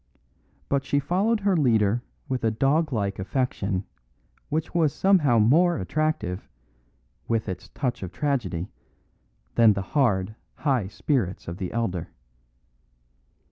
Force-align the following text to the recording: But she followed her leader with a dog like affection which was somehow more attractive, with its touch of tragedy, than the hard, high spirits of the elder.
But 0.67 0.83
she 0.83 0.97
followed 0.97 1.41
her 1.41 1.55
leader 1.55 2.01
with 2.27 2.43
a 2.43 2.49
dog 2.49 2.91
like 2.91 3.19
affection 3.19 3.83
which 4.49 4.73
was 4.73 4.91
somehow 4.93 5.37
more 5.37 5.77
attractive, 5.77 6.49
with 7.27 7.47
its 7.47 7.69
touch 7.69 8.01
of 8.01 8.11
tragedy, 8.11 8.71
than 9.53 9.73
the 9.73 9.83
hard, 9.93 10.33
high 10.55 10.87
spirits 10.87 11.47
of 11.47 11.57
the 11.57 11.71
elder. 11.71 12.09